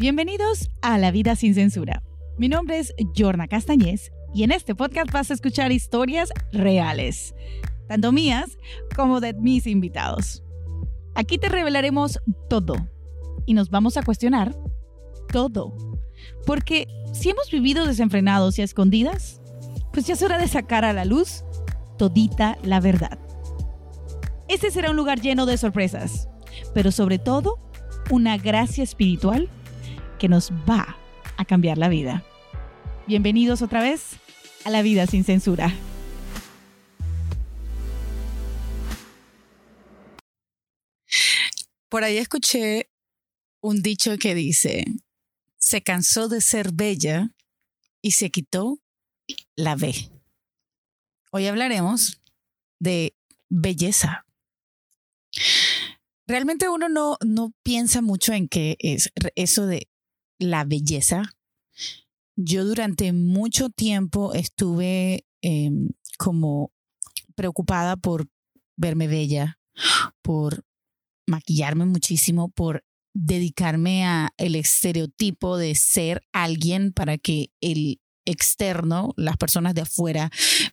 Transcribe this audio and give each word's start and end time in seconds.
Bienvenidos 0.00 0.70
a 0.80 0.96
La 0.96 1.10
Vida 1.10 1.34
sin 1.34 1.56
Censura. 1.56 2.04
Mi 2.38 2.48
nombre 2.48 2.78
es 2.78 2.94
Jorna 3.16 3.48
Castañez 3.48 4.12
y 4.32 4.44
en 4.44 4.52
este 4.52 4.76
podcast 4.76 5.10
vas 5.10 5.32
a 5.32 5.34
escuchar 5.34 5.72
historias 5.72 6.32
reales, 6.52 7.34
tanto 7.88 8.12
mías 8.12 8.58
como 8.94 9.18
de 9.18 9.34
mis 9.34 9.66
invitados. 9.66 10.44
Aquí 11.16 11.36
te 11.36 11.48
revelaremos 11.48 12.20
todo 12.48 12.76
y 13.44 13.54
nos 13.54 13.70
vamos 13.70 13.96
a 13.96 14.04
cuestionar 14.04 14.54
todo. 15.32 15.76
Porque 16.46 16.86
si 17.12 17.30
hemos 17.30 17.50
vivido 17.50 17.84
desenfrenados 17.84 18.56
y 18.56 18.62
a 18.62 18.66
escondidas, 18.66 19.40
pues 19.92 20.06
ya 20.06 20.14
es 20.14 20.22
hora 20.22 20.38
de 20.38 20.46
sacar 20.46 20.84
a 20.84 20.92
la 20.92 21.06
luz 21.06 21.42
todita 21.96 22.56
la 22.62 22.78
verdad. 22.78 23.18
Este 24.46 24.70
será 24.70 24.92
un 24.92 24.96
lugar 24.96 25.20
lleno 25.20 25.44
de 25.44 25.58
sorpresas, 25.58 26.28
pero 26.72 26.92
sobre 26.92 27.18
todo 27.18 27.58
una 28.10 28.38
gracia 28.38 28.84
espiritual 28.84 29.50
que 30.18 30.28
nos 30.28 30.50
va 30.50 30.96
a 31.36 31.44
cambiar 31.44 31.78
la 31.78 31.88
vida. 31.88 32.24
Bienvenidos 33.06 33.62
otra 33.62 33.82
vez 33.82 34.16
a 34.64 34.70
la 34.70 34.82
vida 34.82 35.06
sin 35.06 35.24
censura. 35.24 35.72
Por 41.88 42.04
ahí 42.04 42.18
escuché 42.18 42.90
un 43.62 43.80
dicho 43.80 44.18
que 44.18 44.34
dice, 44.34 44.84
se 45.56 45.82
cansó 45.82 46.28
de 46.28 46.40
ser 46.40 46.72
bella 46.72 47.30
y 48.02 48.10
se 48.12 48.30
quitó 48.30 48.78
la 49.56 49.74
B. 49.74 49.94
Hoy 51.30 51.46
hablaremos 51.46 52.20
de 52.78 53.14
belleza. 53.48 54.26
Realmente 56.26 56.68
uno 56.68 56.88
no, 56.88 57.16
no 57.24 57.54
piensa 57.62 58.02
mucho 58.02 58.32
en 58.32 58.48
qué 58.48 58.76
es 58.80 59.10
eso 59.34 59.66
de 59.66 59.87
la 60.38 60.64
belleza. 60.64 61.22
Yo 62.36 62.64
durante 62.64 63.12
mucho 63.12 63.68
tiempo 63.70 64.32
estuve 64.34 65.26
em, 65.42 65.90
como 66.18 66.72
preocupada 67.34 67.96
por 67.96 68.28
verme 68.76 69.08
bella, 69.08 69.58
por 70.22 70.64
maquillarme 71.26 71.84
muchísimo, 71.84 72.48
por 72.48 72.84
dedicarme 73.14 74.04
a 74.06 74.30
el 74.36 74.54
estereotipo 74.54 75.56
de 75.56 75.74
ser 75.74 76.22
alguien 76.32 76.92
para 76.92 77.18
que 77.18 77.50
el 77.60 78.00
externo, 78.24 79.14
las 79.16 79.36
personas 79.36 79.74
de 79.74 79.82
afuera, 79.82 80.30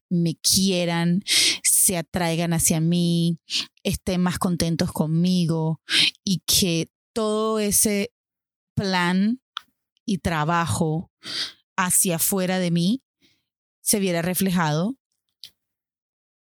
me 0.10 0.36
quieran, 0.36 1.22
se 1.64 1.98
atraigan 1.98 2.54
hacia 2.54 2.80
mí, 2.82 3.40
estén 3.84 4.22
más 4.22 4.38
contentos 4.38 4.92
conmigo 4.92 5.82
y 6.24 6.42
que 6.46 6.90
todo 7.14 7.60
ese 7.60 8.12
plan 8.76 9.40
y 10.06 10.20
trabajo 10.20 11.12
hacia 11.76 12.18
afuera 12.18 12.60
de 12.60 12.72
mí 12.72 13.04
se 13.82 14.00
viera 14.00 14.22
reflejado 14.22 14.96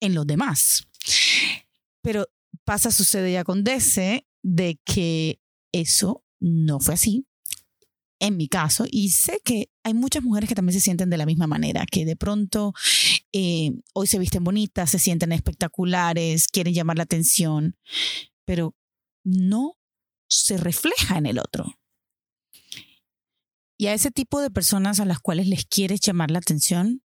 en 0.00 0.14
los 0.14 0.26
demás. 0.26 0.88
Pero 2.02 2.26
pasa, 2.64 2.90
sucede 2.90 3.32
ya 3.32 3.44
con 3.44 3.64
DC, 3.64 4.26
de 4.42 4.80
que 4.84 5.40
eso 5.72 6.24
no 6.40 6.80
fue 6.80 6.94
así 6.94 7.26
en 8.20 8.36
mi 8.36 8.48
caso, 8.48 8.84
y 8.88 9.10
sé 9.10 9.40
que 9.42 9.70
hay 9.82 9.94
muchas 9.94 10.22
mujeres 10.22 10.48
que 10.48 10.54
también 10.54 10.74
se 10.74 10.84
sienten 10.84 11.08
de 11.08 11.16
la 11.16 11.24
misma 11.24 11.46
manera, 11.46 11.86
que 11.90 12.04
de 12.04 12.16
pronto 12.16 12.74
eh, 13.32 13.72
hoy 13.94 14.06
se 14.06 14.18
visten 14.18 14.44
bonitas, 14.44 14.90
se 14.90 14.98
sienten 14.98 15.32
espectaculares, 15.32 16.46
quieren 16.48 16.74
llamar 16.74 16.98
la 16.98 17.04
atención, 17.04 17.76
pero 18.44 18.76
no 19.24 19.78
se 20.28 20.58
refleja 20.58 21.16
en 21.16 21.26
el 21.26 21.38
otro. 21.38 21.79
Y 23.80 23.86
a 23.86 23.94
ese 23.94 24.10
tipo 24.10 24.42
de 24.42 24.50
personas 24.50 25.00
a 25.00 25.06
las 25.06 25.20
cuales 25.20 25.46
les 25.46 25.64
quieres 25.64 26.00
llamar 26.00 26.30
la 26.30 26.40
atención, 26.40 27.02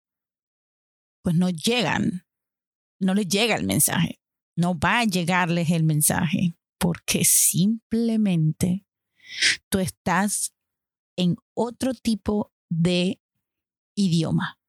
pues 1.20 1.34
no 1.34 1.50
llegan, 1.50 2.28
no 3.00 3.12
les 3.14 3.26
llega 3.26 3.56
el 3.56 3.64
mensaje, 3.64 4.20
no 4.54 4.78
va 4.78 5.00
a 5.00 5.04
llegarles 5.04 5.70
el 5.70 5.82
mensaje, 5.82 6.54
porque 6.78 7.24
simplemente 7.24 8.86
tú 9.68 9.80
estás 9.80 10.54
en 11.16 11.34
otro 11.54 11.92
tipo 11.92 12.52
de 12.68 13.20
idioma. 13.96 14.60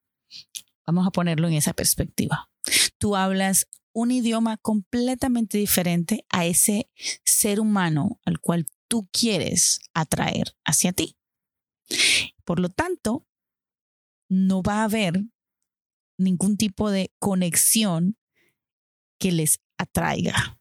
Vamos 0.87 1.05
a 1.05 1.11
ponerlo 1.11 1.49
en 1.49 1.53
esa 1.53 1.73
perspectiva. 1.73 2.49
Tú 2.97 3.15
hablas 3.15 3.67
un 3.93 4.09
idioma 4.09 4.57
completamente 4.57 5.59
diferente 5.59 6.25
a 6.29 6.47
ese 6.47 6.89
ser 7.23 7.59
humano 7.59 8.19
al 8.25 8.39
cual 8.39 8.65
tú 8.87 9.07
quieres 9.11 9.81
atraer 9.93 10.55
hacia 10.65 10.93
ti. 10.93 11.15
Por 12.43 12.59
lo 12.59 12.69
tanto, 12.69 13.25
no 14.29 14.61
va 14.61 14.81
a 14.81 14.83
haber 14.85 15.23
ningún 16.17 16.57
tipo 16.57 16.89
de 16.89 17.13
conexión 17.19 18.17
que 19.19 19.31
les 19.31 19.59
atraiga, 19.77 20.59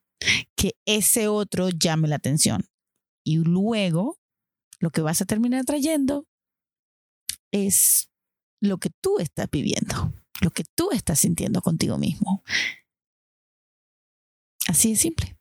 que 0.57 0.77
ese 0.87 1.29
otro 1.29 1.69
llame 1.71 2.09
la 2.09 2.17
atención. 2.17 2.67
Y 3.25 3.37
luego 3.37 4.19
lo 4.81 4.91
que 4.91 5.03
vas 5.03 5.21
a 5.21 5.27
terminar 5.27 5.65
trayendo 5.65 6.27
es 7.53 8.11
lo 8.61 8.79
que 8.79 8.91
tú 9.03 9.19
estás 9.19 9.49
viviendo, 9.51 10.13
lo 10.41 10.51
que 10.51 10.65
tú 10.75 10.91
estás 10.91 11.21
sintiendo 11.21 11.63
contigo 11.63 11.99
mismo. 11.99 12.43
Así 14.67 14.91
de 14.91 14.97
simple. 14.97 15.37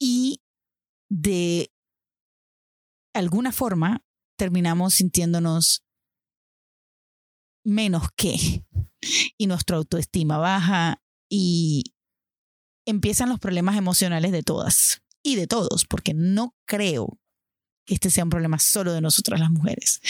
Y 0.00 0.40
de 1.08 1.73
alguna 3.14 3.52
forma 3.52 4.04
terminamos 4.36 4.94
sintiéndonos 4.94 5.84
menos 7.64 8.08
que 8.16 8.64
y 9.38 9.46
nuestra 9.46 9.76
autoestima 9.76 10.38
baja 10.38 11.02
y 11.28 11.94
empiezan 12.86 13.30
los 13.30 13.38
problemas 13.38 13.76
emocionales 13.76 14.32
de 14.32 14.42
todas 14.42 15.02
y 15.22 15.36
de 15.36 15.46
todos, 15.46 15.86
porque 15.86 16.12
no 16.12 16.54
creo 16.66 17.18
que 17.86 17.94
este 17.94 18.10
sea 18.10 18.24
un 18.24 18.30
problema 18.30 18.58
solo 18.58 18.92
de 18.92 19.00
nosotras 19.00 19.40
las 19.40 19.50
mujeres. 19.50 20.00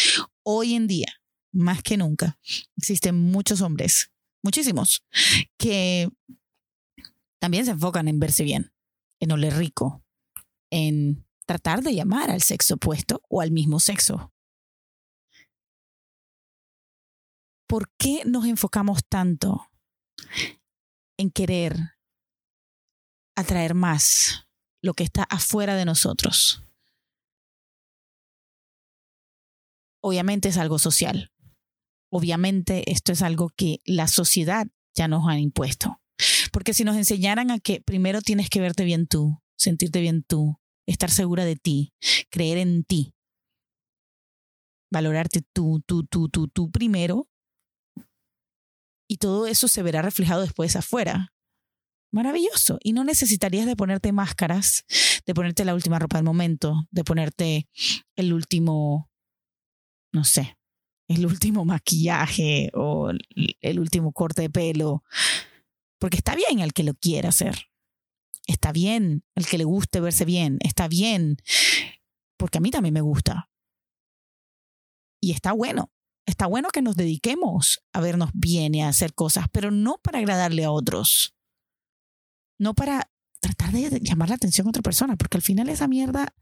Hoy 0.42 0.75
en 0.75 0.86
día, 0.86 1.21
más 1.53 1.82
que 1.82 1.97
nunca, 1.97 2.38
existen 2.76 3.16
muchos 3.16 3.60
hombres, 3.60 4.10
muchísimos, 4.42 5.04
que 5.56 6.09
también 7.41 7.65
se 7.65 7.72
enfocan 7.72 8.09
en 8.09 8.19
verse 8.19 8.42
bien, 8.42 8.72
en 9.21 9.32
oler 9.32 9.56
rico, 9.56 10.04
en 10.71 11.23
tratar 11.47 11.82
de 11.82 11.94
llamar 11.94 12.31
al 12.31 12.43
sexo 12.43 12.75
opuesto 12.75 13.22
o 13.28 13.41
al 13.41 13.50
mismo 13.50 13.81
sexo. 13.81 14.32
¿Por 17.66 17.91
qué 17.99 18.22
nos 18.25 18.44
enfocamos 18.47 19.00
tanto 19.09 19.69
en 21.19 21.31
querer 21.31 21.94
atraer 23.37 23.75
más 23.75 24.47
lo 24.83 24.94
que 24.94 25.04
está 25.04 25.25
afuera 25.25 25.77
de 25.77 25.84
nosotros. 25.84 26.62
Obviamente 30.03 30.50
es 30.50 30.59
algo 30.59 30.78
social. 30.78 31.33
Obviamente 32.12 32.91
esto 32.93 33.12
es 33.12 33.22
algo 33.22 33.50
que 33.56 33.81
la 33.84 34.09
sociedad 34.09 34.66
ya 34.94 35.09
nos 35.09 35.27
ha 35.27 35.38
impuesto. 35.38 36.00
Porque 36.53 36.75
si 36.75 36.84
nos 36.84 36.97
enseñaran 36.97 37.50
a 37.50 37.59
que 37.59 37.81
primero 37.81 38.21
tienes 38.21 38.50
que 38.50 38.60
verte 38.60 38.84
bien 38.84 39.06
tú, 39.06 39.41
sentirte 39.56 40.00
bien 40.00 40.22
tú, 40.22 40.60
estar 40.87 41.11
segura 41.11 41.45
de 41.45 41.56
ti, 41.56 41.93
creer 42.31 42.59
en 42.59 42.84
ti, 42.84 43.15
valorarte 44.91 45.43
tú, 45.53 45.83
tú, 45.87 46.05
tú, 46.05 46.28
tú, 46.28 46.49
tú 46.49 46.71
primero, 46.71 47.28
y 49.09 49.19
todo 49.19 49.47
eso 49.47 49.69
se 49.69 49.83
verá 49.83 50.03
reflejado 50.03 50.42
después 50.42 50.77
afuera 50.77 51.34
maravilloso. 52.15 52.78
Y 52.83 52.92
no 52.92 53.04
necesitarías 53.04 53.66
de 53.66 53.77
ponerte 53.77 54.13
máscaras, 54.13 54.84
de 55.27 55.34
ponerte 55.34 55.65
la 55.65 55.75
última 55.75 55.98
ropa 55.98 56.16
del 56.16 56.25
momento, 56.25 56.87
de 56.91 57.04
ponerte 57.04 57.69
el 58.15 58.33
último, 58.33 59.10
no 60.13 60.25
sé, 60.25 60.57
el 61.09 61.27
último 61.27 61.65
maquillaje 61.65 62.71
o 62.72 63.10
el 63.60 63.80
último 63.80 64.13
corte 64.13 64.42
de 64.42 64.51
pelo. 64.51 65.03
Porque 65.98 66.19
está 66.19 66.37
bien 66.37 66.60
el 66.60 66.72
que 66.72 66.84
lo 66.84 66.95
quiera 66.95 67.30
hacer. 67.30 67.66
Está 68.46 68.72
bien 68.72 69.24
el 69.34 69.46
que 69.46 69.58
le 69.58 69.64
guste 69.64 70.00
verse 70.00 70.24
bien. 70.24 70.58
Está 70.60 70.88
bien. 70.88 71.36
Porque 72.36 72.58
a 72.58 72.60
mí 72.60 72.70
también 72.70 72.94
me 72.94 73.00
gusta. 73.00 73.50
Y 75.20 75.32
está 75.32 75.52
bueno. 75.52 75.91
Está 76.26 76.46
bueno 76.46 76.70
que 76.70 76.82
nos 76.82 76.96
dediquemos 76.96 77.84
a 77.92 78.00
vernos 78.00 78.30
bien 78.32 78.74
y 78.74 78.82
a 78.82 78.88
hacer 78.88 79.14
cosas, 79.14 79.46
pero 79.52 79.70
no 79.70 79.98
para 80.02 80.18
agradarle 80.18 80.64
a 80.64 80.70
otros 80.70 81.34
no 82.58 82.74
para 82.74 83.10
tratar 83.41 83.72
de 83.72 84.00
llamar 84.00 84.28
la 84.28 84.36
atención 84.36 84.66
a 84.66 84.70
otra 84.70 84.82
persona, 84.82 85.16
porque 85.16 85.36
al 85.36 85.42
final 85.42 85.68
esa 85.68 85.88
mierda 85.88 86.34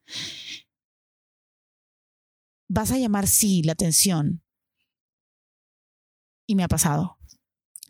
vas 2.69 2.93
a 2.93 2.99
llamar 2.99 3.27
sí 3.27 3.63
la 3.63 3.73
atención. 3.73 4.43
Y 6.47 6.55
me 6.55 6.65
ha 6.65 6.69
pasado 6.69 7.19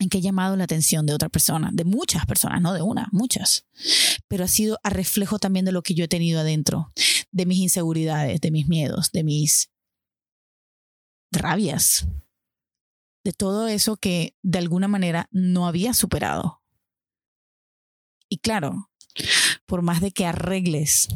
en 0.03 0.09
que 0.09 0.19
he 0.19 0.21
llamado 0.21 0.55
la 0.55 0.65
atención 0.65 1.05
de 1.05 1.13
otra 1.13 1.29
persona, 1.29 1.69
de 1.73 1.85
muchas 1.85 2.25
personas, 2.25 2.61
no 2.61 2.73
de 2.73 2.81
una, 2.81 3.07
muchas. 3.11 3.65
Pero 4.27 4.43
ha 4.43 4.47
sido 4.47 4.79
a 4.83 4.89
reflejo 4.89 5.39
también 5.39 5.65
de 5.65 5.71
lo 5.71 5.81
que 5.81 5.95
yo 5.95 6.05
he 6.05 6.09
tenido 6.09 6.41
adentro, 6.41 6.91
de 7.31 7.45
mis 7.45 7.59
inseguridades, 7.59 8.41
de 8.41 8.51
mis 8.51 8.67
miedos, 8.67 9.11
de 9.11 9.23
mis 9.23 9.71
rabias, 11.31 12.07
de 13.23 13.33
todo 13.33 13.67
eso 13.67 13.97
que 13.97 14.35
de 14.43 14.59
alguna 14.59 14.87
manera 14.87 15.27
no 15.31 15.67
había 15.67 15.93
superado. 15.93 16.61
Y 18.29 18.37
claro, 18.39 18.89
por 19.65 19.81
más 19.81 20.01
de 20.01 20.11
que 20.11 20.25
arregles 20.25 21.07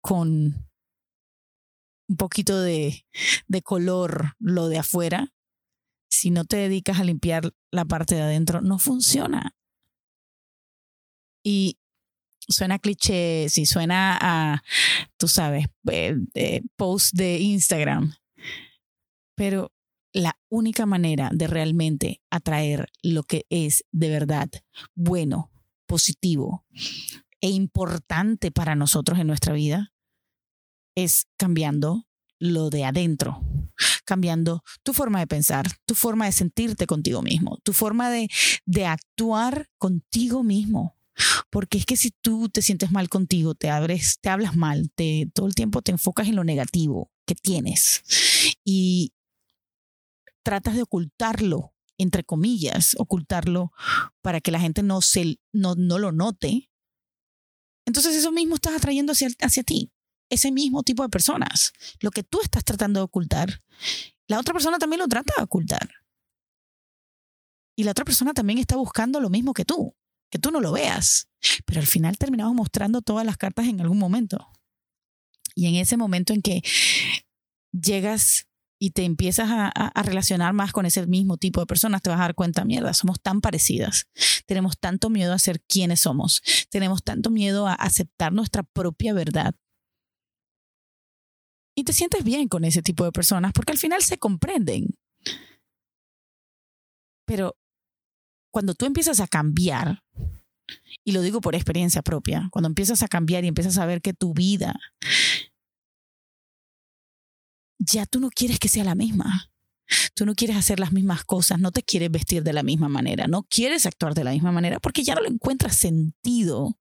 con 0.00 0.68
un 2.08 2.16
poquito 2.16 2.60
de, 2.60 3.06
de 3.46 3.62
color 3.62 4.34
lo 4.38 4.68
de 4.68 4.78
afuera, 4.78 5.32
si 6.12 6.30
no 6.30 6.44
te 6.44 6.58
dedicas 6.58 7.00
a 7.00 7.04
limpiar 7.04 7.54
la 7.72 7.86
parte 7.86 8.14
de 8.14 8.20
adentro, 8.20 8.60
no 8.60 8.78
funciona. 8.78 9.56
Y 11.42 11.78
suena 12.46 12.78
cliché, 12.78 13.48
si 13.48 13.64
suena 13.64 14.18
a, 14.20 14.62
tú 15.16 15.26
sabes, 15.26 15.66
eh, 15.90 16.60
post 16.76 17.14
de 17.14 17.38
Instagram, 17.38 18.14
pero 19.34 19.72
la 20.12 20.38
única 20.50 20.84
manera 20.84 21.30
de 21.32 21.46
realmente 21.46 22.20
atraer 22.30 22.92
lo 23.02 23.22
que 23.22 23.46
es 23.48 23.84
de 23.90 24.10
verdad 24.10 24.50
bueno, 24.94 25.50
positivo 25.86 26.66
e 27.40 27.48
importante 27.48 28.50
para 28.50 28.74
nosotros 28.74 29.18
en 29.18 29.28
nuestra 29.28 29.54
vida 29.54 29.94
es 30.94 31.26
cambiando 31.38 32.06
lo 32.42 32.70
de 32.70 32.84
adentro, 32.84 33.40
cambiando 34.04 34.64
tu 34.82 34.92
forma 34.92 35.20
de 35.20 35.28
pensar, 35.28 35.66
tu 35.86 35.94
forma 35.94 36.26
de 36.26 36.32
sentirte 36.32 36.86
contigo 36.86 37.22
mismo, 37.22 37.58
tu 37.62 37.72
forma 37.72 38.10
de, 38.10 38.28
de 38.66 38.86
actuar 38.86 39.68
contigo 39.78 40.42
mismo. 40.42 40.98
Porque 41.50 41.78
es 41.78 41.86
que 41.86 41.96
si 41.96 42.10
tú 42.10 42.48
te 42.48 42.62
sientes 42.62 42.90
mal 42.90 43.08
contigo, 43.08 43.54
te 43.54 43.70
abres, 43.70 44.18
te 44.20 44.28
hablas 44.28 44.56
mal, 44.56 44.90
te, 44.94 45.30
todo 45.32 45.46
el 45.46 45.54
tiempo 45.54 45.82
te 45.82 45.92
enfocas 45.92 46.26
en 46.26 46.36
lo 46.36 46.42
negativo 46.42 47.12
que 47.26 47.34
tienes 47.36 48.02
y 48.64 49.12
tratas 50.42 50.74
de 50.74 50.82
ocultarlo, 50.82 51.74
entre 51.96 52.24
comillas, 52.24 52.96
ocultarlo 52.98 53.70
para 54.20 54.40
que 54.40 54.50
la 54.50 54.58
gente 54.58 54.82
no, 54.82 55.00
se, 55.00 55.38
no, 55.52 55.76
no 55.76 55.98
lo 56.00 56.10
note, 56.10 56.70
entonces 57.86 58.16
eso 58.16 58.32
mismo 58.32 58.56
estás 58.56 58.74
atrayendo 58.74 59.12
hacia, 59.12 59.28
hacia 59.40 59.62
ti, 59.62 59.91
ese 60.32 60.52
mismo 60.52 60.82
tipo 60.82 61.02
de 61.02 61.08
personas. 61.08 61.72
Lo 62.00 62.10
que 62.10 62.22
tú 62.22 62.40
estás 62.42 62.64
tratando 62.64 63.00
de 63.00 63.04
ocultar, 63.04 63.62
la 64.26 64.38
otra 64.38 64.52
persona 64.52 64.78
también 64.78 65.00
lo 65.00 65.08
trata 65.08 65.34
de 65.36 65.42
ocultar. 65.42 65.88
Y 67.76 67.84
la 67.84 67.92
otra 67.92 68.04
persona 68.04 68.34
también 68.34 68.58
está 68.58 68.76
buscando 68.76 69.20
lo 69.20 69.30
mismo 69.30 69.54
que 69.54 69.64
tú 69.64 69.94
que 70.32 70.38
tú 70.38 70.50
no 70.50 70.60
lo 70.60 70.72
veas. 70.72 71.28
Pero 71.66 71.80
al 71.80 71.86
final 71.86 72.16
terminamos 72.16 72.54
mostrando 72.54 73.02
todas 73.02 73.24
las 73.24 73.36
cartas 73.36 73.66
en 73.66 73.80
algún 73.80 73.98
momento. 73.98 74.48
Y 75.54 75.66
en 75.66 75.74
ese 75.74 75.98
momento 75.98 76.32
en 76.32 76.40
que 76.40 76.62
llegas 77.70 78.48
y 78.78 78.90
te 78.90 79.04
empiezas 79.04 79.48
a, 79.50 80.02
relacionar 80.02 80.54
más 80.54 80.72
con 80.72 80.86
ese 80.86 81.06
mismo 81.06 81.36
tipo 81.36 81.60
de 81.60 81.66
personas, 81.66 82.02
te 82.02 82.10
vas 82.10 82.18
a 82.18 82.22
dar 82.22 82.34
cuenta, 82.34 82.64
mierda, 82.64 82.94
somos 82.94 83.20
tan 83.20 83.40
parecidas. 83.40 84.08
Tenemos 84.46 84.78
tanto 84.78 85.10
miedo 85.10 85.34
a 85.34 85.38
ser 85.38 85.60
quienes 85.60 86.00
somos. 86.00 86.42
Tenemos 86.70 87.04
tanto 87.04 87.30
miedo 87.30 87.68
a 87.68 87.74
aceptar 87.74 88.32
nuestra 88.32 88.62
propia 88.62 89.12
verdad. 89.12 89.54
Y 91.74 91.84
te 91.84 91.92
sientes 91.92 92.22
bien 92.24 92.48
con 92.48 92.64
ese 92.64 92.82
tipo 92.82 93.04
de 93.04 93.12
personas 93.12 93.52
porque 93.52 93.72
al 93.72 93.78
final 93.78 94.02
se 94.02 94.18
comprenden. 94.18 94.96
Pero 97.26 97.56
cuando 98.52 98.74
tú 98.74 98.84
empiezas 98.84 99.20
a 99.20 99.26
cambiar, 99.26 100.02
y 101.04 101.12
lo 101.12 101.22
digo 101.22 101.40
por 101.40 101.54
experiencia 101.54 102.02
propia, 102.02 102.48
cuando 102.50 102.68
empiezas 102.68 103.02
a 103.02 103.08
cambiar 103.08 103.44
y 103.44 103.48
empiezas 103.48 103.78
a 103.78 103.86
ver 103.86 104.02
que 104.02 104.12
tu 104.12 104.34
vida 104.34 104.78
ya 107.78 108.06
tú 108.06 108.20
no 108.20 108.30
quieres 108.30 108.58
que 108.58 108.68
sea 108.68 108.84
la 108.84 108.94
misma. 108.94 109.50
Tú 110.14 110.24
no 110.24 110.34
quieres 110.34 110.56
hacer 110.56 110.80
las 110.80 110.92
mismas 110.92 111.24
cosas, 111.24 111.58
no 111.58 111.70
te 111.70 111.82
quieres 111.82 112.10
vestir 112.10 112.42
de 112.42 112.52
la 112.52 112.62
misma 112.62 112.88
manera, 112.88 113.26
no 113.26 113.42
quieres 113.42 113.84
actuar 113.84 114.14
de 114.14 114.24
la 114.24 114.30
misma 114.30 114.52
manera 114.52 114.80
porque 114.80 115.02
ya 115.02 115.14
no 115.14 115.20
le 115.20 115.28
encuentras 115.28 115.76
sentido. 115.76 116.78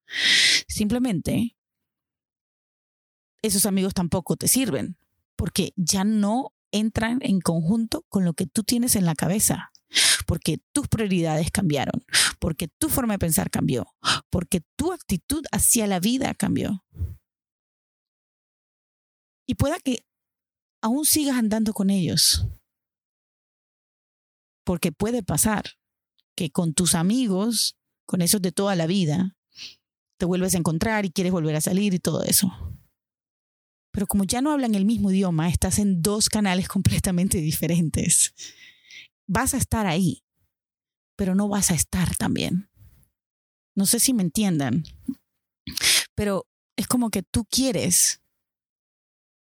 Simplemente 0.68 1.56
esos 3.42 3.66
amigos 3.66 3.94
tampoco 3.94 4.36
te 4.36 4.48
sirven 4.48 4.98
porque 5.36 5.74
ya 5.76 6.04
no 6.04 6.54
entran 6.72 7.20
en 7.22 7.42
conjunto 7.42 8.06
con 8.10 8.26
lo 8.26 8.34
que 8.34 8.46
tú 8.46 8.64
tienes 8.64 8.96
en 8.96 9.06
la 9.06 9.16
cabeza 9.16 9.72
porque 10.26 10.60
tus 10.72 10.88
prioridades 10.88 11.52
cambiaron, 11.52 12.06
porque 12.40 12.68
tu 12.68 12.90
forma 12.90 13.16
de 13.16 13.20
pensar 13.20 13.50
cambió, 13.50 13.86
porque 14.30 14.62
tu 14.78 14.94
actitud 14.94 15.44
hacia 15.52 15.88
la 15.88 16.00
vida 16.00 16.34
cambió. 16.34 16.86
Y 19.46 19.56
pueda 19.56 19.80
que 19.80 20.06
aún 20.82 21.06
sigas 21.06 21.38
andando 21.38 21.74
con 21.74 21.90
ellos, 21.90 22.48
porque 24.64 24.92
puede 24.92 25.24
pasar 25.24 25.72
que 26.36 26.50
con 26.50 26.74
tus 26.74 26.96
amigos, 26.96 27.78
con 28.06 28.22
esos 28.22 28.42
de 28.42 28.52
toda 28.52 28.76
la 28.76 28.88
vida, 28.88 29.36
te 30.18 30.26
vuelves 30.26 30.56
a 30.56 30.60
encontrar 30.60 31.06
y 31.06 31.12
quieres 31.12 31.34
volver 31.34 31.56
a 31.56 31.62
salir 31.62 31.94
y 31.94 32.00
todo 32.00 32.24
eso. 32.24 32.52
Pero 33.92 34.08
como 34.08 34.24
ya 34.24 34.42
no 34.42 34.52
hablan 34.52 34.76
el 34.76 34.86
mismo 34.86 35.12
idioma, 35.12 35.50
estás 35.50 35.80
en 35.80 36.02
dos 36.02 36.30
canales 36.30 36.68
completamente 36.70 37.38
diferentes 37.40 38.34
vas 39.32 39.54
a 39.54 39.58
estar 39.58 39.88
ahí, 39.88 40.26
pero 41.16 41.36
no 41.36 41.48
vas 41.48 41.72
a 41.72 41.74
estar 41.74 42.18
también. 42.18 42.70
No 43.76 43.86
sé 43.86 44.02
si 44.02 44.14
me 44.14 44.24
entiendan, 44.24 44.84
pero 46.16 46.48
es 46.78 46.86
como 46.88 47.10
que 47.10 47.24
tú 47.24 47.46
quieres 47.46 48.22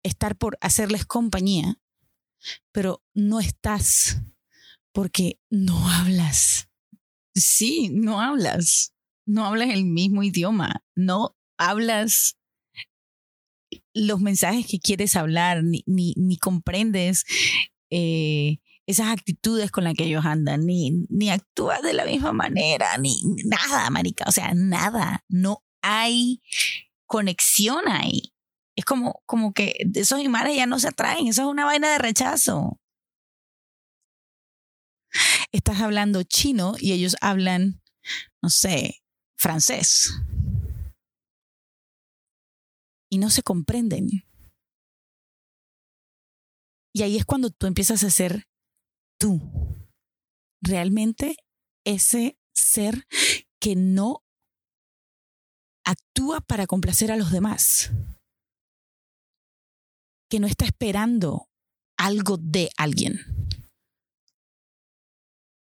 estar 0.02 0.37
por 0.37 0.58
hacerles 0.60 1.06
compañía, 1.06 1.81
pero 2.72 3.04
no 3.14 3.38
estás 3.38 4.20
porque 4.93 5.38
no 5.50 5.88
hablas. 5.88 6.69
Sí, 7.37 7.88
no 7.90 8.20
hablas. 8.20 8.93
No 9.25 9.44
hablas 9.44 9.70
el 9.70 9.84
mismo 9.84 10.25
idioma. 10.25 10.82
No 10.96 11.37
hablas 11.58 12.37
los 13.96 14.20
mensajes 14.20 14.66
que 14.66 14.78
quieres 14.78 15.16
hablar, 15.16 15.64
ni, 15.64 15.82
ni, 15.87 16.37
comprendes 16.37 17.25
eh, 17.90 18.58
esas 18.87 19.08
actitudes 19.08 19.70
con 19.70 19.84
las 19.84 19.94
que 19.94 20.04
ellos 20.04 20.26
andan, 20.26 20.67
ni, 20.67 21.06
ni 21.08 21.31
actúas 21.31 21.82
de 21.82 21.94
la 21.94 22.05
misma 22.05 22.32
manera, 22.32 22.98
ni 22.98 23.19
nada, 23.44 23.88
marica. 23.88 24.26
O 24.29 24.32
sea, 24.32 24.53
nada. 24.55 25.24
No 25.29 25.65
hay 25.81 26.43
conexión 27.06 27.88
ahí. 27.88 28.34
Es 28.76 28.84
como, 28.84 29.22
como 29.24 29.55
que 29.55 29.74
esos 29.94 30.20
imanes 30.20 30.56
ya 30.56 30.67
no 30.67 30.79
se 30.79 30.88
atraen. 30.88 31.26
Eso 31.26 31.43
es 31.43 31.48
una 31.48 31.65
vaina 31.65 31.91
de 31.91 31.98
rechazo. 31.98 32.79
Estás 35.53 35.81
hablando 35.81 36.22
chino 36.22 36.74
y 36.79 36.93
ellos 36.93 37.17
hablan, 37.22 37.81
no 38.43 38.50
sé, 38.50 39.03
francés. 39.36 40.12
Y 43.17 43.19
no 43.19 43.31
se 43.31 43.43
comprenden. 43.43 44.11
Y 46.93 47.03
ahí 47.03 47.17
es 47.17 47.25
cuando 47.25 47.49
tú 47.49 47.67
empiezas 47.67 48.05
a 48.05 48.08
hacer 48.08 48.46
tú. 49.19 49.41
Realmente 50.61 51.39
ese 51.87 52.39
ser 52.53 53.06
que 53.58 53.75
no 53.75 54.23
actúa 55.87 56.43
para 56.43 56.67
complacer 56.67 57.11
a 57.11 57.17
los 57.17 57.32
demás, 57.32 57.91
que 60.29 60.39
no 60.39 60.46
está 60.46 60.67
esperando 60.67 61.49
algo 61.96 62.37
de 62.37 62.69
alguien. 62.77 63.19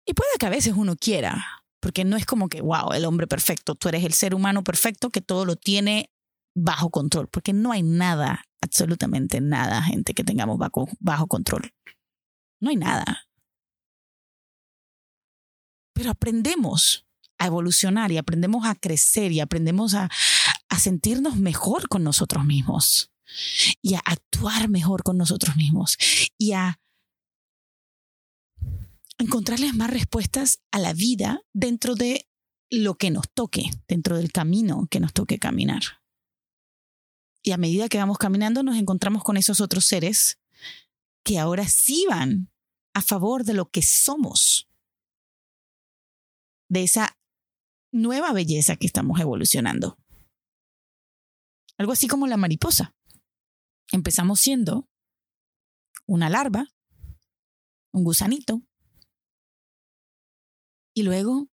Y 0.07 0.13
puede 0.13 0.37
que 0.39 0.45
a 0.45 0.51
veces 0.51 0.75
uno 0.77 0.95
quiera, 0.95 1.65
porque 1.81 2.05
no 2.05 2.15
es 2.15 2.25
como 2.25 2.47
que, 2.47 2.61
wow, 2.61 2.93
el 2.93 3.03
hombre 3.03 3.27
perfecto, 3.27 3.75
tú 3.75 3.89
eres 3.89 4.05
el 4.05 4.13
ser 4.13 4.33
humano 4.33 4.63
perfecto 4.63 5.09
que 5.09 5.19
todo 5.19 5.43
lo 5.43 5.57
tiene 5.57 6.09
bajo 6.55 6.89
control, 6.89 7.27
porque 7.27 7.53
no 7.53 7.71
hay 7.71 7.83
nada, 7.83 8.45
absolutamente 8.61 9.41
nada, 9.41 9.81
gente, 9.83 10.13
que 10.13 10.23
tengamos 10.23 10.57
bajo, 10.57 10.87
bajo 10.99 11.27
control. 11.27 11.73
No 12.59 12.69
hay 12.69 12.75
nada 12.75 13.25
pero 16.01 16.09
aprendemos 16.09 17.05
a 17.37 17.45
evolucionar 17.45 18.11
y 18.11 18.17
aprendemos 18.17 18.65
a 18.65 18.73
crecer 18.73 19.31
y 19.31 19.39
aprendemos 19.39 19.93
a, 19.93 20.09
sentirnos 20.79 21.35
mejor 21.35 21.87
con 21.89 22.03
nosotros 22.03 22.43
mismos 22.43 23.11
y 23.83 23.93
a 23.93 23.99
actuar 23.99 24.67
mejor 24.67 25.03
con 25.03 25.15
nosotros 25.15 25.55
mismos 25.55 25.95
y 26.39 26.53
a 26.53 26.79
encontrarles 29.19 29.75
más 29.75 29.91
respuestas 29.91 30.59
a 30.71 30.79
la 30.79 30.93
vida 30.93 31.41
dentro 31.53 31.93
de 31.93 32.27
lo 32.71 32.95
que 32.95 33.11
nos 33.11 33.29
toque, 33.31 33.69
dentro 33.87 34.17
del 34.17 34.31
camino 34.31 34.87
que 34.89 34.99
nos 34.99 35.13
toque 35.13 35.37
caminar. 35.37 36.00
Y 37.43 37.51
a 37.51 37.57
medida 37.57 37.89
que 37.89 37.97
vamos 37.97 38.17
caminando 38.17 38.63
nos 38.63 38.77
encontramos 38.77 39.23
con 39.23 39.37
esos 39.37 39.61
otros 39.61 39.85
seres 39.85 40.39
que 41.23 41.39
ahora 41.39 41.67
sí 41.67 42.05
van 42.09 42.51
a 42.93 43.01
favor 43.01 43.43
de 43.43 43.53
lo 43.53 43.69
que 43.69 43.81
somos 43.81 44.67
de 46.69 46.83
esa 46.83 47.17
nueva 47.91 48.31
belleza 48.31 48.75
que 48.75 48.87
estamos 48.87 49.19
evolucionando. 49.19 49.97
Algo 51.77 51.91
así 51.91 52.07
como 52.07 52.27
la 52.27 52.37
mariposa. 52.37 52.95
Empezamos 53.91 54.39
siendo 54.39 54.87
una 56.05 56.29
larva, 56.29 56.67
un 57.91 58.03
gusanito, 58.03 58.61
y 60.93 61.03
luego, 61.03 61.49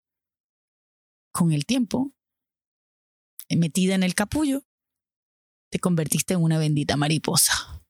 con 1.32 1.52
el 1.52 1.66
tiempo, 1.66 2.12
metida 3.50 3.94
en 3.94 4.02
el 4.02 4.14
capullo, 4.14 4.64
te 5.74 5.80
convertiste 5.80 6.34
en 6.34 6.42
una 6.44 6.56
bendita 6.56 6.96
mariposa. 6.96 7.84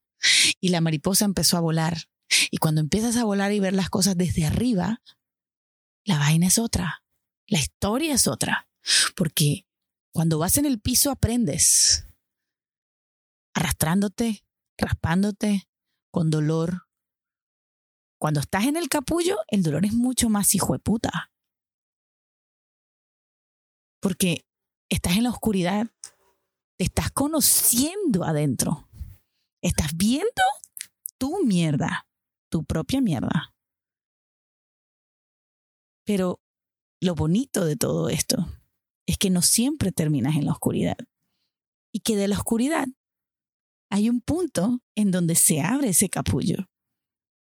Y 0.59 0.71
la 0.71 0.81
mariposa 0.81 1.27
empezó 1.27 1.59
a 1.59 1.61
volar. 1.61 2.09
Y 2.51 2.57
cuando 2.57 2.81
empiezas 2.81 3.15
a 3.17 3.25
volar 3.25 3.53
y 3.53 3.61
ver 3.61 3.75
las 3.75 3.91
cosas 3.91 4.17
desde 4.17 4.47
arriba, 4.47 5.03
la 6.07 6.17
vaina 6.17 6.47
es 6.47 6.59
otra. 6.59 7.05
La 7.47 7.59
historia 7.59 8.15
es 8.15 8.27
otra. 8.27 8.71
Porque 9.15 9.67
cuando 10.15 10.39
vas 10.39 10.57
en 10.57 10.65
el 10.65 10.81
piso 10.81 11.11
aprendes. 11.11 12.07
Arrastrándote, 13.53 14.47
raspándote, 14.79 15.69
con 16.11 16.31
dolor. 16.31 16.89
Cuando 18.19 18.41
estás 18.41 18.65
en 18.65 18.79
el 18.79 18.89
capullo, 18.89 19.37
el 19.49 19.63
dolor 19.63 19.85
es 19.85 19.93
mucho 19.93 20.31
más 20.31 20.55
hijo 20.55 20.73
de 20.73 20.79
puta. 20.79 21.35
Porque 24.01 24.47
estás 24.89 25.19
en 25.19 25.25
la 25.25 25.31
oscuridad, 25.31 25.91
te 26.79 26.85
estás 26.85 27.11
conociendo 27.11 28.25
adentro. 28.25 28.89
Estás 29.63 29.97
viendo 29.97 30.43
tu 31.19 31.45
mierda, 31.45 32.07
tu 32.51 32.65
propia 32.65 33.01
mierda. 33.01 33.55
Pero 36.05 36.41
lo 37.01 37.15
bonito 37.15 37.65
de 37.65 37.77
todo 37.77 38.09
esto 38.09 38.47
es 39.07 39.19
que 39.19 39.31
no 39.31 39.43
siempre 39.43 39.93
terminas 39.93 40.37
en 40.37 40.47
la 40.47 40.53
oscuridad. 40.53 40.97
Y 41.93 42.01
que 42.01 42.17
de 42.17 42.29
la 42.29 42.37
oscuridad 42.37 42.87
hay 43.91 44.11
un 44.11 44.21
punto 44.21 44.81
en 44.97 45.11
donde 45.11 45.35
se 45.37 45.61
abre 45.61 45.91
ese 45.91 46.09
capullo 46.09 46.69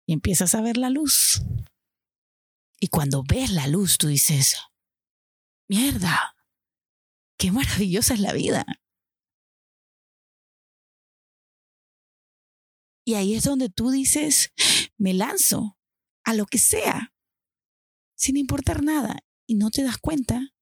y 0.06 0.12
empiezas 0.12 0.54
a 0.54 0.60
ver 0.60 0.76
la 0.76 0.90
luz. 0.90 1.42
Y 2.80 2.88
cuando 2.88 3.22
ves 3.22 3.52
la 3.52 3.68
luz, 3.68 3.99
tú 3.99 4.08
dices, 4.08 4.56
mierda, 5.68 6.34
qué 7.38 7.52
maravillosa 7.52 8.14
es 8.14 8.20
la 8.20 8.32
vida. 8.32 8.66
Y 13.04 13.14
ahí 13.14 13.35
es 13.35 13.45
donde 13.45 13.69
tú 13.69 13.90
dices, 13.90 14.52
me 14.97 15.14
lanzo 15.14 15.78
a 16.25 16.35
lo 16.35 16.47
que 16.47 16.59
sea, 16.59 17.14
sin 18.14 18.37
importar 18.37 18.83
nada. 18.83 19.19
Y 19.47 19.57
no 19.57 19.71
te 19.71 19.83
das 19.83 19.99
cuenta 19.99 20.54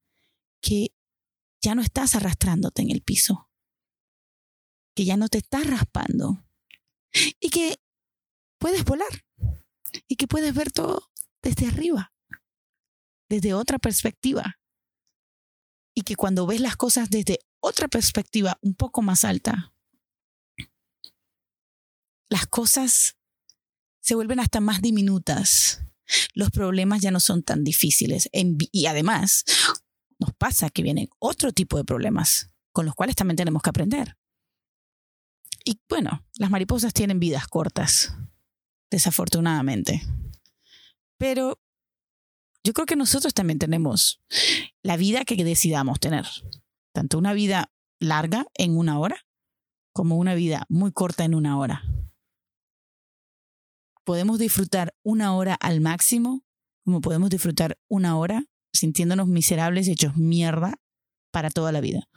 que 0.60 0.94
ya 1.60 1.74
no 1.74 1.82
estás 1.82 2.14
arrastrándote 2.14 2.82
en 2.82 2.90
el 2.90 3.02
piso, 3.02 3.50
que 4.94 5.04
ya 5.04 5.16
no 5.16 5.28
te 5.28 5.38
estás 5.38 5.66
raspando 5.66 6.44
y 7.40 7.50
que 7.50 7.80
puedes 8.58 8.84
volar 8.84 9.24
y 10.06 10.16
que 10.16 10.26
puedes 10.26 10.54
ver 10.54 10.70
todo 10.72 11.10
desde 11.42 11.66
arriba, 11.66 12.12
desde 13.28 13.54
otra 13.54 13.78
perspectiva. 13.78 14.58
Y 15.94 16.02
que 16.02 16.14
cuando 16.14 16.46
ves 16.46 16.60
las 16.60 16.76
cosas 16.76 17.10
desde 17.10 17.40
otra 17.60 17.88
perspectiva 17.88 18.56
un 18.62 18.74
poco 18.74 19.02
más 19.02 19.24
alta, 19.24 19.74
las 22.28 22.46
cosas 22.46 23.16
se 24.00 24.14
vuelven 24.14 24.40
hasta 24.40 24.60
más 24.60 24.80
diminutas. 24.80 25.82
Los 26.34 26.50
problemas 26.50 27.02
ya 27.02 27.10
no 27.10 27.20
son 27.20 27.42
tan 27.42 27.64
difíciles. 27.64 28.28
Y 28.32 28.86
además, 28.86 29.44
nos 30.18 30.32
pasa 30.34 30.70
que 30.70 30.82
vienen 30.82 31.08
otro 31.18 31.52
tipo 31.52 31.76
de 31.76 31.84
problemas 31.84 32.50
con 32.72 32.86
los 32.86 32.94
cuales 32.94 33.16
también 33.16 33.36
tenemos 33.36 33.62
que 33.62 33.70
aprender. 33.70 34.16
Y 35.64 35.80
bueno, 35.88 36.24
las 36.36 36.50
mariposas 36.50 36.94
tienen 36.94 37.20
vidas 37.20 37.46
cortas, 37.46 38.14
desafortunadamente. 38.90 40.02
Pero 41.18 41.60
yo 42.64 42.72
creo 42.72 42.86
que 42.86 42.96
nosotros 42.96 43.34
también 43.34 43.58
tenemos 43.58 44.22
la 44.82 44.96
vida 44.96 45.24
que 45.24 45.44
decidamos 45.44 46.00
tener. 46.00 46.26
Tanto 46.94 47.18
una 47.18 47.32
vida 47.32 47.70
larga 48.00 48.46
en 48.54 48.76
una 48.76 48.98
hora 48.98 49.26
como 49.92 50.16
una 50.16 50.34
vida 50.34 50.64
muy 50.68 50.92
corta 50.92 51.24
en 51.24 51.34
una 51.34 51.58
hora 51.58 51.84
podemos 54.08 54.38
disfrutar 54.38 54.94
una 55.02 55.36
hora 55.36 55.52
al 55.52 55.82
máximo, 55.82 56.42
como 56.82 57.02
podemos 57.02 57.28
disfrutar 57.28 57.76
una 57.88 58.16
hora 58.16 58.42
sintiéndonos 58.72 59.28
miserables, 59.28 59.86
hechos 59.86 60.16
mierda 60.16 60.76
para 61.30 61.50
toda 61.50 61.72
la 61.72 61.82
vida. 61.82 62.08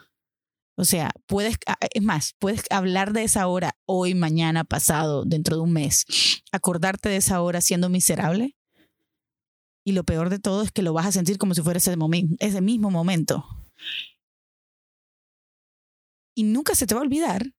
O 0.78 0.86
sea, 0.86 1.12
puedes, 1.26 1.58
ah, 1.68 1.76
es 1.94 2.02
más, 2.02 2.34
puedes 2.40 2.64
hablar 2.70 3.12
de 3.12 3.26
esa 3.26 3.46
hora 3.46 3.76
hoy, 3.86 4.16
mañana, 4.16 4.64
pasado, 4.64 5.26
dentro 5.26 5.58
de 5.58 5.64
un 5.64 5.74
mes, 5.74 6.06
acordarte 6.54 7.10
de 7.10 7.18
esa 7.18 7.42
hora 7.42 7.60
siendo 7.60 7.90
miserable. 7.90 8.56
Y 9.84 9.92
lo 9.92 10.06
peor 10.06 10.30
de 10.30 10.40
todo 10.40 10.62
es 10.62 10.72
que 10.72 10.84
lo 10.84 10.94
vas 10.94 11.08
a 11.08 11.12
sentir 11.12 11.38
como 11.38 11.56
si 11.56 11.62
fuera 11.62 11.80
ese, 11.80 11.94
ese 12.40 12.62
mismo 12.62 12.90
momento. 12.90 13.44
Y 16.38 16.44
nunca 16.44 16.74
se 16.74 16.88
te 16.88 16.96
va 16.96 17.02
a 17.02 17.04
olvidar. 17.04 17.52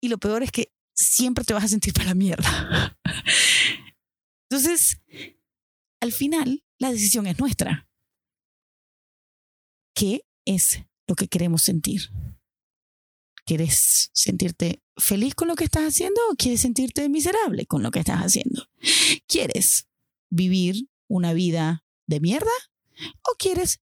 Y 0.00 0.10
lo 0.10 0.18
peor 0.18 0.44
es 0.44 0.52
que 0.52 0.75
siempre 0.96 1.44
te 1.44 1.54
vas 1.54 1.64
a 1.64 1.68
sentir 1.68 1.92
para 1.92 2.06
la 2.06 2.14
mierda. 2.14 2.98
Entonces, 4.50 5.00
al 6.00 6.12
final, 6.12 6.64
la 6.78 6.90
decisión 6.90 7.26
es 7.26 7.38
nuestra. 7.38 7.88
¿Qué 9.94 10.22
es 10.44 10.80
lo 11.06 11.14
que 11.14 11.28
queremos 11.28 11.62
sentir? 11.62 12.10
¿Quieres 13.44 14.10
sentirte 14.12 14.82
feliz 14.96 15.34
con 15.34 15.48
lo 15.48 15.54
que 15.54 15.64
estás 15.64 15.84
haciendo 15.84 16.20
o 16.30 16.34
quieres 16.34 16.60
sentirte 16.60 17.08
miserable 17.08 17.66
con 17.66 17.82
lo 17.82 17.90
que 17.90 18.00
estás 18.00 18.20
haciendo? 18.20 18.68
¿Quieres 19.28 19.88
vivir 20.30 20.88
una 21.08 21.32
vida 21.32 21.84
de 22.06 22.20
mierda 22.20 22.50
o 23.22 23.36
quieres, 23.38 23.80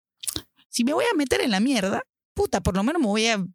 si 0.69 0.83
me 0.83 0.93
voy 0.93 1.05
a 1.11 1.15
meter 1.15 1.41
en 1.41 1.51
la 1.51 1.59
mierda, 1.59 2.03
puta, 2.33 2.61
por 2.61 2.75
lo 2.75 2.83
menos 2.83 3.01
me 3.01 3.07
voy 3.07 3.27
a, 3.27 3.37
me 3.37 3.51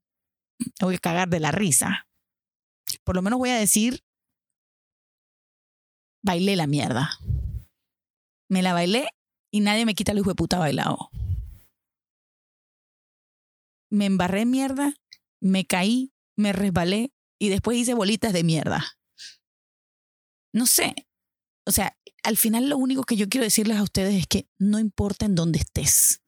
voy 0.80 0.94
a 0.94 0.98
cagar 0.98 1.28
de 1.28 1.40
la 1.40 1.52
risa? 1.52 2.07
Por 3.08 3.16
lo 3.16 3.22
menos 3.22 3.38
voy 3.38 3.48
a 3.48 3.58
decir, 3.58 4.04
bailé 6.22 6.56
la 6.56 6.66
mierda. 6.66 7.18
Me 8.50 8.60
la 8.60 8.74
bailé 8.74 9.08
y 9.50 9.60
nadie 9.60 9.86
me 9.86 9.94
quita 9.94 10.12
el 10.12 10.18
hijo 10.18 10.28
de 10.28 10.34
puta 10.34 10.58
bailado. 10.58 11.08
Me 13.88 14.04
embarré 14.04 14.44
mierda, 14.44 14.92
me 15.40 15.64
caí, 15.64 16.12
me 16.36 16.52
resbalé 16.52 17.14
y 17.38 17.48
después 17.48 17.78
hice 17.78 17.94
bolitas 17.94 18.34
de 18.34 18.44
mierda. 18.44 18.84
No 20.52 20.66
sé. 20.66 20.94
O 21.64 21.72
sea, 21.72 21.96
al 22.22 22.36
final 22.36 22.68
lo 22.68 22.76
único 22.76 23.04
que 23.04 23.16
yo 23.16 23.30
quiero 23.30 23.44
decirles 23.44 23.78
a 23.78 23.84
ustedes 23.84 24.16
es 24.16 24.26
que 24.26 24.50
no 24.58 24.78
importa 24.78 25.24
en 25.24 25.34
dónde 25.34 25.60
estés. 25.60 26.20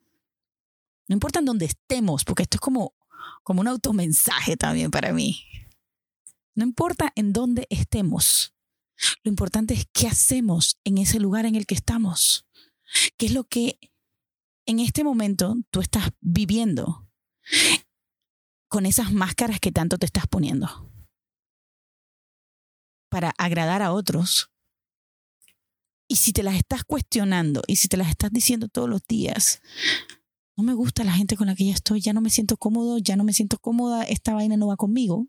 No 1.08 1.12
importa 1.12 1.40
en 1.40 1.44
dónde 1.44 1.66
estemos, 1.66 2.24
porque 2.24 2.44
esto 2.44 2.56
es 2.56 2.62
como, 2.62 2.94
como 3.42 3.60
un 3.60 3.68
automensaje 3.68 4.56
también 4.56 4.90
para 4.90 5.12
mí. 5.12 5.44
No 6.54 6.64
importa 6.64 7.12
en 7.14 7.32
dónde 7.32 7.66
estemos. 7.70 8.54
Lo 9.22 9.30
importante 9.30 9.74
es 9.74 9.86
qué 9.92 10.08
hacemos 10.08 10.78
en 10.84 10.98
ese 10.98 11.18
lugar 11.20 11.46
en 11.46 11.54
el 11.54 11.66
que 11.66 11.74
estamos. 11.74 12.46
¿Qué 13.16 13.26
es 13.26 13.32
lo 13.32 13.44
que 13.44 13.78
en 14.66 14.80
este 14.80 15.04
momento 15.04 15.56
tú 15.70 15.80
estás 15.80 16.10
viviendo 16.20 17.08
con 18.68 18.86
esas 18.86 19.12
máscaras 19.12 19.60
que 19.60 19.72
tanto 19.72 19.98
te 19.98 20.06
estás 20.06 20.26
poniendo? 20.26 20.90
Para 23.08 23.30
agradar 23.38 23.82
a 23.82 23.92
otros. 23.92 24.50
Y 26.08 26.16
si 26.16 26.32
te 26.32 26.42
las 26.42 26.56
estás 26.56 26.84
cuestionando 26.84 27.62
y 27.66 27.76
si 27.76 27.88
te 27.88 27.96
las 27.96 28.08
estás 28.08 28.32
diciendo 28.32 28.68
todos 28.68 28.88
los 28.88 29.06
días, 29.06 29.62
no 30.56 30.64
me 30.64 30.74
gusta 30.74 31.04
la 31.04 31.12
gente 31.12 31.36
con 31.36 31.46
la 31.46 31.54
que 31.54 31.66
ya 31.66 31.72
estoy, 31.72 32.00
ya 32.00 32.12
no 32.12 32.20
me 32.20 32.30
siento 32.30 32.56
cómodo, 32.56 32.98
ya 32.98 33.16
no 33.16 33.24
me 33.24 33.32
siento 33.32 33.58
cómoda, 33.58 34.02
esta 34.02 34.34
vaina 34.34 34.56
no 34.56 34.66
va 34.66 34.76
conmigo. 34.76 35.28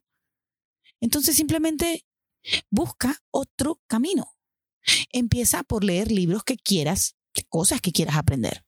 Entonces 1.01 1.36
simplemente 1.36 2.05
busca 2.70 3.17
otro 3.31 3.81
camino. 3.88 4.27
Empieza 5.12 5.63
por 5.63 5.84
leer 5.84 6.12
libros 6.12 6.43
que 6.43 6.58
quieras, 6.58 7.15
cosas 7.50 7.81
que 7.81 7.91
quieras 7.91 8.15
aprender. 8.15 8.65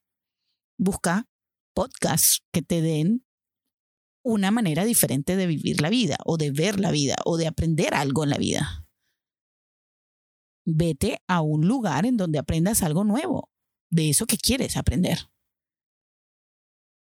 Busca 0.78 1.28
podcasts 1.74 2.44
que 2.52 2.62
te 2.62 2.82
den 2.82 3.24
una 4.24 4.50
manera 4.50 4.84
diferente 4.84 5.36
de 5.36 5.46
vivir 5.46 5.80
la 5.80 5.90
vida 5.90 6.16
o 6.24 6.36
de 6.36 6.50
ver 6.50 6.80
la 6.80 6.90
vida 6.90 7.16
o 7.24 7.36
de 7.36 7.46
aprender 7.46 7.94
algo 7.94 8.24
en 8.24 8.30
la 8.30 8.38
vida. 8.38 8.86
Vete 10.66 11.18
a 11.28 11.42
un 11.42 11.68
lugar 11.68 12.06
en 12.06 12.16
donde 12.16 12.38
aprendas 12.38 12.82
algo 12.82 13.04
nuevo, 13.04 13.50
de 13.90 14.08
eso 14.08 14.26
que 14.26 14.38
quieres 14.38 14.78
aprender. 14.78 15.30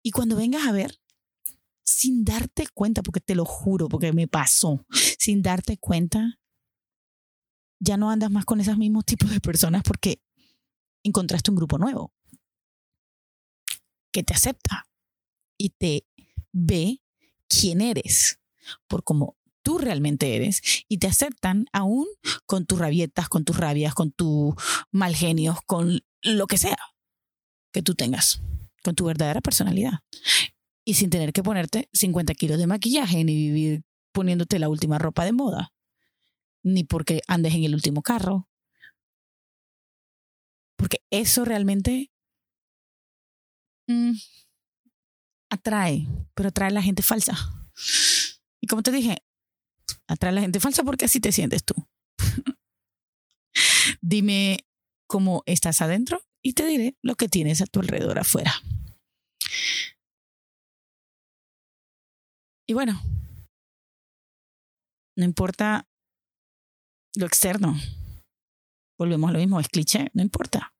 Y 0.04 0.10
cuando 0.10 0.36
vengas 0.36 0.66
a 0.66 0.72
ver, 0.72 1.00
sin 1.86 2.24
darte 2.24 2.66
cuenta, 2.74 3.02
porque 3.02 3.20
te 3.20 3.34
lo 3.34 3.44
juro, 3.44 3.88
porque 3.88 4.12
me 4.12 4.28
pasó, 4.28 4.84
sin 5.18 5.40
darte 5.40 5.78
cuenta, 5.78 6.40
ya 7.78 7.96
no 7.96 8.10
andas 8.10 8.30
más 8.30 8.44
con 8.44 8.60
esos 8.60 8.76
mismos 8.76 9.04
tipos 9.04 9.30
de 9.30 9.40
personas 9.40 9.82
porque 9.82 10.20
encontraste 11.04 11.50
un 11.50 11.56
grupo 11.56 11.78
nuevo 11.78 12.12
que 14.12 14.22
te 14.22 14.34
acepta 14.34 14.86
y 15.58 15.70
te 15.70 16.06
ve 16.52 17.02
quién 17.48 17.80
eres. 17.80 18.40
por 18.88 19.04
cómo 19.04 19.36
tú 19.62 19.78
realmente 19.78 20.34
eres 20.34 20.60
y 20.88 20.98
te 20.98 21.06
aceptan 21.06 21.66
aún 21.72 22.06
con 22.46 22.66
tus 22.66 22.78
rabietas, 22.78 23.28
con 23.28 23.44
tus 23.44 23.56
rabias, 23.56 23.94
con 23.94 24.10
tus 24.10 24.54
mal 24.90 25.14
genios, 25.14 25.58
con 25.66 26.00
lo 26.22 26.46
que 26.46 26.58
sea 26.58 26.78
que 27.72 27.82
tú 27.82 27.94
tengas, 27.94 28.40
con 28.82 28.94
tu 28.94 29.04
verdadera 29.04 29.40
personalidad. 29.40 30.00
Y 30.88 30.94
sin 30.94 31.10
tener 31.10 31.32
que 31.32 31.42
ponerte 31.42 31.88
50 31.92 32.34
kilos 32.34 32.58
de 32.58 32.68
maquillaje 32.68 33.24
ni 33.24 33.34
vivir 33.34 33.82
poniéndote 34.12 34.58
la 34.58 34.68
última 34.68 34.98
ropa 34.98 35.24
de 35.24 35.32
moda, 35.32 35.74
ni 36.62 36.84
porque 36.84 37.20
andes 37.26 37.54
en 37.54 37.64
el 37.64 37.74
último 37.74 38.02
carro. 38.02 38.48
Porque 40.76 40.98
eso 41.10 41.44
realmente 41.44 42.12
mm, 43.88 44.12
atrae, 45.50 46.06
pero 46.34 46.50
atrae 46.50 46.68
a 46.68 46.74
la 46.74 46.82
gente 46.82 47.02
falsa. 47.02 47.36
Y 48.60 48.68
como 48.68 48.82
te 48.82 48.92
dije, 48.92 49.18
atrae 50.06 50.30
a 50.30 50.34
la 50.34 50.40
gente 50.40 50.60
falsa 50.60 50.84
porque 50.84 51.06
así 51.06 51.20
te 51.20 51.32
sientes 51.32 51.64
tú. 51.64 51.74
Dime 54.00 54.66
cómo 55.06 55.42
estás 55.46 55.80
adentro 55.80 56.22
y 56.42 56.52
te 56.52 56.64
diré 56.66 56.96
lo 57.02 57.16
que 57.16 57.28
tienes 57.28 57.60
a 57.60 57.66
tu 57.66 57.80
alrededor 57.80 58.18
afuera. 58.18 58.54
Y 62.68 62.74
bueno, 62.74 63.00
no 65.16 65.24
importa 65.24 65.88
lo 67.14 67.26
externo. 67.26 67.76
Volvemos 68.98 69.30
a 69.30 69.32
lo 69.32 69.38
mismo, 69.38 69.60
es 69.60 69.68
cliché, 69.68 70.10
no 70.14 70.22
importa. 70.22 70.74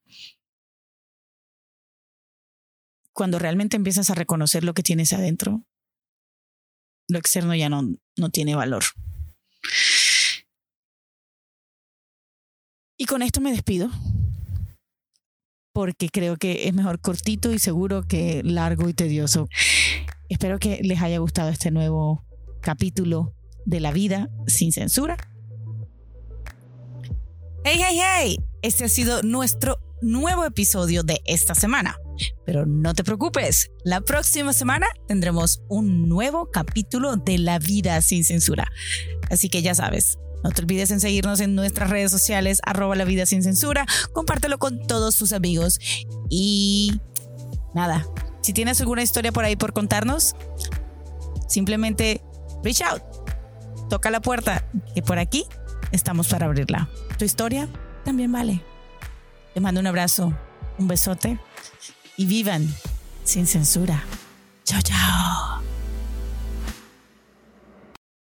Cuando 3.13 3.39
realmente 3.39 3.77
empiezas 3.77 4.11
a 4.11 4.15
reconocer 4.15 4.65
lo 4.65 4.75
que 4.75 4.83
tienes 4.83 5.13
adentro, 5.13 5.65
lo 7.09 7.19
externo 7.19 7.55
ya 7.55 7.69
no, 7.69 7.83
no 8.17 8.31
tiene 8.31 8.55
valor. 8.55 8.83
Y 12.99 13.07
con 13.07 13.23
esto 13.23 13.41
me 13.41 13.53
despido, 13.53 13.91
porque 15.73 16.09
creo 16.09 16.37
que 16.37 16.69
es 16.69 16.75
mejor 16.75 17.01
cortito 17.01 17.53
y 17.53 17.59
seguro 17.59 18.03
que 18.09 18.43
largo 18.43 18.89
y 18.89 18.95
tedioso. 18.95 19.49
Espero 20.29 20.59
que 20.59 20.81
les 20.83 21.01
haya 21.03 21.19
gustado 21.19 21.51
este 21.51 21.71
nuevo 21.71 22.25
capítulo 22.61 23.35
de 23.65 23.81
la 23.81 23.93
vida 23.93 24.29
sin 24.47 24.73
censura. 24.73 25.17
Hey, 27.65 27.81
hey, 27.81 28.01
hey, 28.01 28.41
este 28.63 28.85
ha 28.85 28.89
sido 28.89 29.23
nuestro 29.23 29.79
nuevo 30.01 30.45
episodio 30.45 31.03
de 31.03 31.21
esta 31.27 31.55
semana. 31.55 31.97
Pero 32.45 32.67
no 32.67 32.95
te 32.95 33.05
preocupes, 33.05 33.71
la 33.85 34.01
próxima 34.01 34.53
semana 34.53 34.87
tendremos 35.07 35.63
un 35.69 36.09
nuevo 36.09 36.51
capítulo 36.51 37.17
de 37.17 37.39
La 37.39 37.59
vida 37.59 38.01
sin 38.01 38.25
censura. 38.25 38.71
Así 39.31 39.49
que 39.49 39.63
ya 39.63 39.75
sabes, 39.75 40.19
no 40.43 40.51
te 40.51 40.63
olvides 40.63 40.91
en 40.91 41.01
seguirnos 41.01 41.41
en 41.41 41.55
nuestras 41.55 41.91
redes 41.91 42.11
sociales, 42.11 42.61
arroba 42.65 42.95
la 42.97 43.05
vida 43.05 43.27
sin 43.27 43.43
censura, 43.43 43.87
compártelo 44.13 44.59
con 44.59 44.87
todos 44.87 45.17
tus 45.17 45.33
amigos 45.33 45.79
y 46.31 47.01
nada, 47.75 48.07
si 48.47 48.53
tienes 48.53 48.81
alguna 48.81 49.03
historia 49.03 49.33
por 49.33 49.45
ahí 49.45 49.57
por 49.57 49.73
contarnos, 49.73 50.37
simplemente 51.49 52.23
reach 52.63 52.81
out, 52.81 53.03
toca 53.91 54.09
la 54.09 54.21
puerta 54.21 54.65
y 54.95 55.03
por 55.03 55.19
aquí 55.19 55.47
estamos 55.91 56.29
para 56.29 56.47
abrirla. 56.47 56.89
Tu 57.19 57.25
historia 57.25 57.69
también 58.05 58.31
vale. 58.31 58.63
Te 59.53 59.61
mando 59.61 59.81
un 59.81 59.89
abrazo, 59.89 60.33
un 60.79 60.87
besote 60.87 61.41
y 62.17 62.27
vivan 62.27 62.73
sin 63.25 63.49
censura. 63.49 64.05
Chao, 64.63 64.81
chao. 64.81 65.66